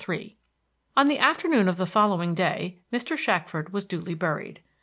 [0.09, 0.35] III
[0.97, 3.15] On the afternoon of the following day Mr.
[3.15, 4.59] Shackford was duly buried.